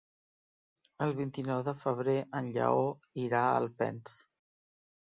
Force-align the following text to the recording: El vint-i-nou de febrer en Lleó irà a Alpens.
El 1.07 1.13
vint-i-nou 1.19 1.61
de 1.69 1.75
febrer 1.83 2.17
en 2.41 2.51
Lleó 2.57 2.83
irà 3.27 3.45
a 3.53 3.57
Alpens. 3.61 4.19